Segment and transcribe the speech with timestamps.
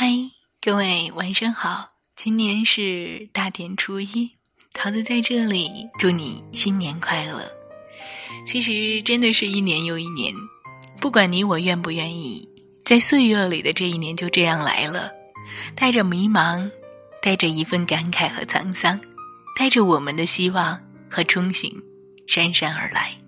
[0.00, 0.06] 嗨，
[0.60, 1.88] 各位晚上好！
[2.14, 4.30] 今年是大年初一，
[4.72, 7.50] 桃子在这里祝你新年快乐。
[8.46, 10.32] 其实真的是一年又一年，
[11.00, 12.48] 不管你我愿不愿意，
[12.84, 15.10] 在岁月里的这一年就这样来了，
[15.74, 16.70] 带着迷茫，
[17.20, 19.00] 带着一份感慨和沧桑，
[19.58, 20.80] 带着我们的希望
[21.10, 21.74] 和憧憬，
[22.28, 23.18] 姗姗而来。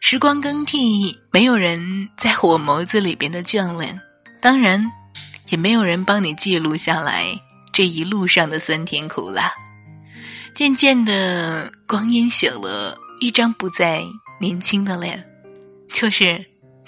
[0.00, 4.00] 时光更替，没有人在乎我眸子里边的眷恋，
[4.40, 4.90] 当然，
[5.48, 7.40] 也没有人帮你记录下来
[7.72, 9.52] 这一路上的酸甜苦辣。
[10.54, 14.02] 渐渐的，光阴写了一张不再
[14.40, 15.24] 年轻的脸，
[15.92, 16.44] 就是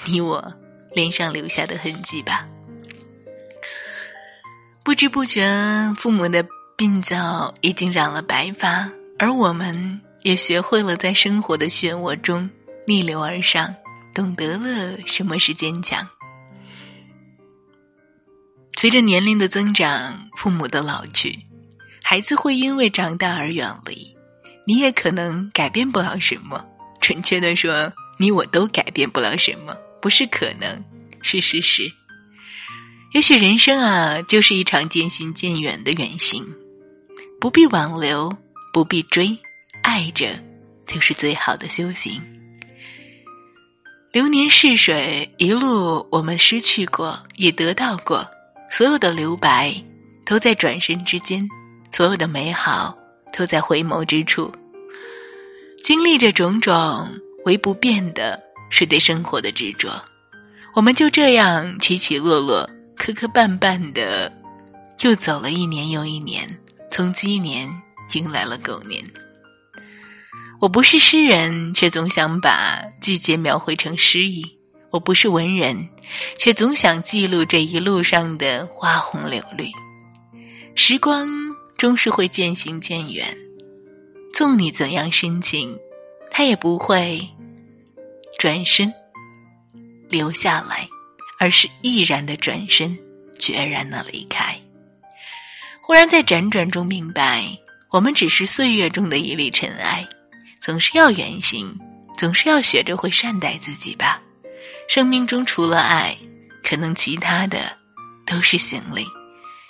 [0.06, 0.54] 你我
[0.94, 2.46] 脸上留下的痕迹吧。
[4.82, 6.46] 不知不觉，父母的
[6.78, 12.48] 鬓角已经染了白发，而我们也学会了在生活的漩涡中。
[12.86, 13.74] 逆流而上，
[14.14, 16.08] 懂得了什么是坚强。
[18.80, 21.40] 随着年龄的增长，父母的老去，
[22.00, 24.14] 孩子会因为长大而远离。
[24.64, 26.64] 你也可能改变不了什么。
[27.00, 30.84] 准确的说，你我都改变不了什么，不是可能，
[31.22, 31.90] 是事实。
[33.12, 36.46] 也许人生啊，就是一场渐行渐远的远行，
[37.40, 38.32] 不必挽留，
[38.72, 39.36] 不必追，
[39.82, 40.38] 爱着
[40.86, 42.22] 就是最好的修行。
[44.12, 48.24] 流年逝水，一路我们失去过，也得到过。
[48.70, 49.74] 所有的留白，
[50.24, 51.48] 都在转身之间；
[51.92, 52.96] 所有的美好，
[53.32, 54.52] 都在回眸之处。
[55.82, 57.08] 经历着种种，
[57.44, 60.02] 唯不变的是对生活的执着。
[60.74, 64.32] 我们就这样起起落落、磕磕绊绊的，
[65.00, 66.58] 又走了一年又一年，
[66.90, 67.68] 从鸡年
[68.12, 69.04] 迎来了狗年。
[70.60, 74.42] 我不是诗人，却总想把季节描绘成诗意；
[74.90, 75.88] 我不是文人，
[76.38, 79.70] 却总想记录这一路上的花红柳绿。
[80.74, 81.28] 时光
[81.76, 83.36] 终是会渐行渐远，
[84.32, 85.78] 纵你怎样深情，
[86.30, 87.28] 它也不会
[88.38, 88.92] 转身
[90.08, 90.88] 留下来，
[91.38, 92.98] 而是毅然的转身，
[93.38, 94.58] 决然的离开。
[95.82, 97.44] 忽然在辗转中明白，
[97.90, 100.06] 我们只是岁月中的一粒尘埃。
[100.60, 101.78] 总是要远行，
[102.16, 104.20] 总是要学着会善待自己吧。
[104.88, 106.16] 生命中除了爱，
[106.64, 107.76] 可能其他的
[108.26, 109.06] 都是行李。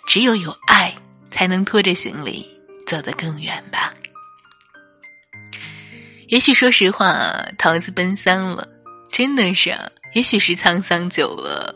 [0.07, 0.95] 只有有爱，
[1.31, 2.47] 才能拖着行李
[2.87, 3.93] 走得更远吧。
[6.29, 8.69] 也许说实话，桃子奔丧了，
[9.11, 9.77] 真的是。
[10.15, 11.75] 也许是沧桑久了，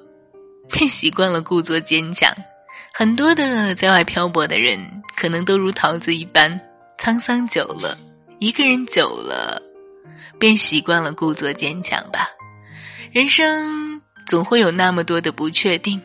[0.71, 2.33] 便习惯了故作坚强。
[2.95, 6.59] 很多的在外漂泊的人，可能都如桃子一般，
[6.97, 7.99] 沧桑久了。
[8.39, 9.61] 一个人久了，
[10.39, 12.29] 便习惯了故作坚强吧。
[13.13, 16.01] 人生总会有那么多的不确定，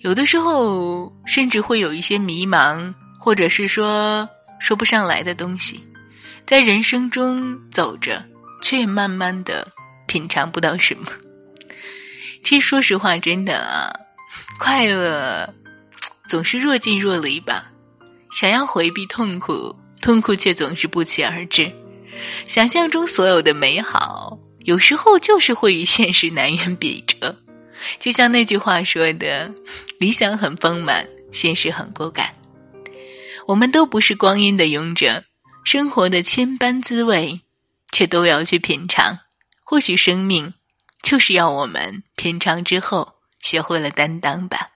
[0.00, 4.28] 有的时候甚至会有一些迷茫，或者是说
[4.60, 5.82] 说不上来的东西，
[6.46, 8.24] 在人生中走着，
[8.62, 9.66] 却慢慢的
[10.06, 11.10] 品尝不到什么。
[12.44, 13.92] 其实说实话，真的啊，
[14.60, 15.52] 快乐
[16.28, 17.72] 总是若即若离吧。
[18.30, 19.74] 想要回避痛苦。
[20.00, 21.72] 痛苦却总是不期而至，
[22.46, 24.38] 想象中所有的美好，
[24.68, 27.34] 有时候就是会与现实南辕北辙。
[28.00, 29.54] 就像那句话说的
[29.98, 32.34] ：“理想很丰满，现实很骨感。”
[33.48, 35.24] 我们都不是光阴的勇者，
[35.64, 37.40] 生活的千般滋味，
[37.92, 39.20] 却都要去品尝。
[39.64, 40.52] 或许生命
[41.02, 44.68] 就是要我们品尝之后，学会了担当吧。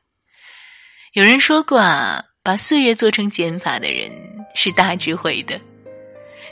[1.12, 2.24] 有人说过啊。
[2.44, 4.10] 把岁月做成减法的人
[4.56, 5.60] 是大智慧的，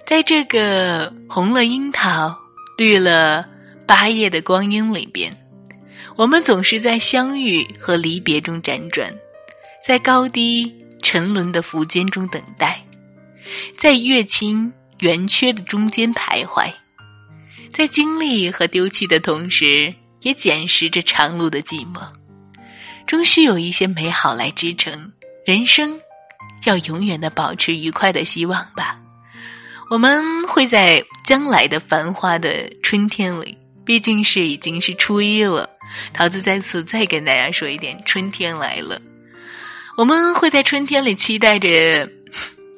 [0.06, 2.38] 在这个红了樱桃、
[2.80, 3.46] 绿了
[3.86, 5.36] 八叶的光阴里边，
[6.16, 9.12] 我们总是在相遇和离别中辗转，
[9.86, 12.82] 在高低沉沦的浮间中等待，
[13.76, 16.72] 在月清圆缺的中间徘徊，
[17.70, 19.92] 在经历和丢弃的同时，
[20.22, 22.00] 也捡拾着长路的寂寞，
[23.06, 25.12] 终须有一些美好来支撑。
[25.44, 26.00] 人生
[26.64, 28.98] 要永远的保持愉快的希望吧。
[29.90, 35.70] 我们会在将来的繁花的春天里，毕竟是已经是初一了。
[36.12, 39.00] 桃子在此再跟大家说一点：春天来了，
[39.96, 42.08] 我们会在春天里期待着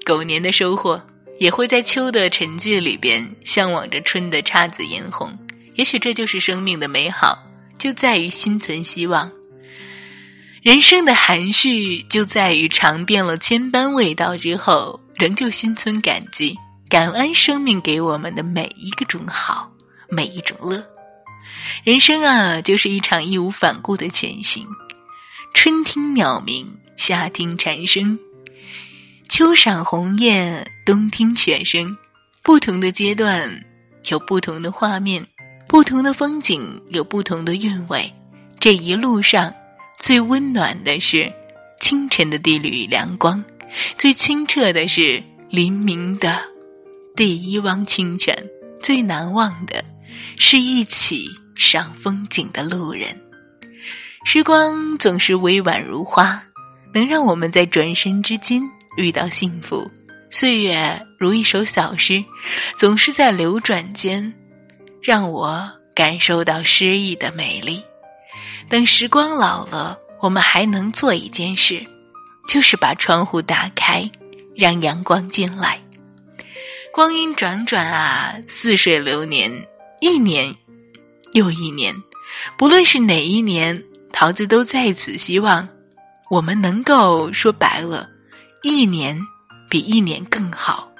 [0.05, 1.03] 狗年的收获，
[1.39, 5.38] 也会在秋的沉寂里边向往着春的姹紫嫣红。
[5.75, 7.38] 也许这就是生命的美好，
[7.79, 9.31] 就在于心存希望。
[10.62, 16.56] 人生的含蓄就在于尝遍了千般味道之后，仍旧心存感激，
[16.93, 19.73] 感恩生命给我们的每一个种好，
[20.11, 20.85] 每一种乐。
[21.85, 24.67] 人生啊，就是一场义无反顾的前行。
[25.55, 28.19] 春听鸟鸣，夏听蝉声，
[29.31, 31.97] 秋赏红叶，冬听雪声。
[32.43, 33.65] 不同的阶段
[34.11, 35.29] 有不同的画面，
[35.69, 38.12] 不同的风景有不同的韵味。
[38.61, 39.55] 这一路上
[39.99, 41.33] 最温暖的是
[41.81, 43.43] 清晨的第一缕阳光，
[43.97, 46.51] 最清澈的是黎明的
[47.14, 48.35] 第一汪清泉，
[48.82, 49.85] 最难忘的
[50.38, 53.14] 是一起赏风景的路人。
[54.25, 56.43] 时光总是微婉如花，
[56.94, 58.62] 能让我们在转身之间
[58.97, 59.91] 遇到幸福。
[60.31, 62.25] 岁月如一首小诗，
[62.79, 64.32] 总是在流转间，
[65.03, 67.82] 让我感受到诗意的美丽。
[68.70, 71.85] 等时光老了，我们还能做一件事，
[72.49, 74.11] 就是把窗户打开，
[74.56, 75.81] 让阳光进来。
[76.93, 79.67] 光阴转转啊，似水流年，
[80.00, 80.55] 一年
[81.33, 81.94] 又一年。
[82.59, 85.67] 不论是哪一年，桃子都在此希望，
[86.29, 88.11] 我们能够说白了，
[88.62, 89.19] 一年
[89.71, 90.93] 比一年更好。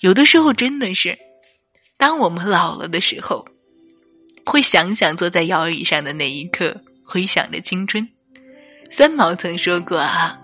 [0.00, 1.18] 有的时候真的是，
[1.96, 3.46] 当我们老了的时候，
[4.44, 6.82] 会想想坐在摇椅上的那一刻。
[7.02, 8.06] 回想着青春，
[8.90, 10.38] 三毛曾说过啊，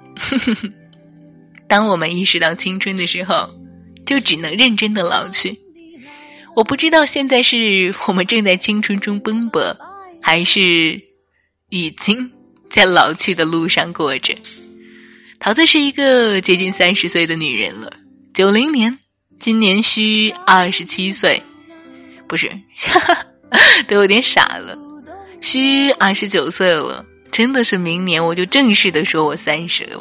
[1.69, 3.49] 当我们意识到青春的时候，
[4.06, 5.58] 就只能认真的老去。
[6.54, 9.76] 我不知道现在是我们正在青春中奔波，
[10.22, 10.60] 还是
[11.68, 12.32] 已经
[12.70, 14.34] 在老去的路上过着。
[15.38, 17.92] 桃子是一个接近三十岁的女人了，
[18.32, 18.98] 九零年，
[19.38, 21.42] 今年虚二十七岁，
[22.26, 22.50] 不是，
[23.86, 24.74] 都有点傻了。
[25.42, 30.00] 虚二十九岁了，真的是明年我就正式的说我三十了。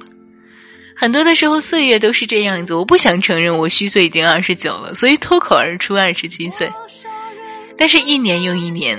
[0.95, 6.71] 很多的时候，岁月都是这样子，我不想承认我虚岁已经二十九了，所以脱口而出二十七岁。
[7.77, 8.97] 但是，一年又一年，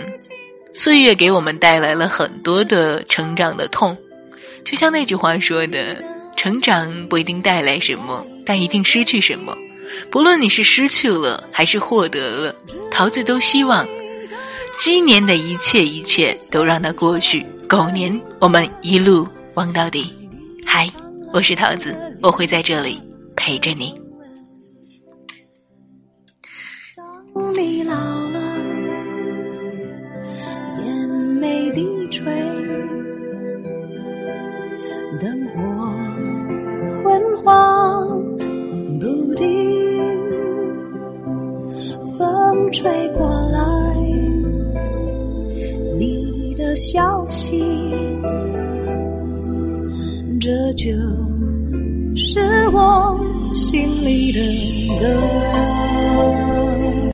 [0.74, 3.96] 岁月给我们带来了很多的成长的痛。
[4.62, 6.04] 就像那句话说的
[6.36, 9.56] ：“成长不一定带来什么，但一定失去什么。
[10.10, 12.54] 不论你是失去了还是获得了，
[12.90, 13.86] 桃子都希望。”
[14.76, 20.12] 鸡年的一切一切都让它过去，狗年我们一路望到底。
[21.36, 22.98] 我是桃子，我会在这里
[23.36, 23.92] 陪着你。
[26.96, 27.92] 当你老
[28.30, 28.40] 了，
[30.82, 32.24] 眼眉低垂，
[35.20, 35.60] 灯火
[37.04, 38.18] 昏黄
[38.98, 39.46] 不定，
[42.16, 43.60] 风吹过来。
[45.98, 47.62] 你的消息，
[50.40, 50.90] 这就
[52.72, 53.18] 我
[53.52, 55.85] 心里的歌。